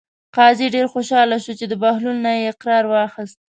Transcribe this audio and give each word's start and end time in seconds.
قاضي 0.35 0.67
ډېر 0.75 0.85
خوشحاله 0.93 1.37
شو 1.43 1.53
چې 1.59 1.65
د 1.67 1.73
بهلول 1.83 2.17
نه 2.25 2.31
یې 2.37 2.43
اقرار 2.51 2.83
واخیست. 2.87 3.37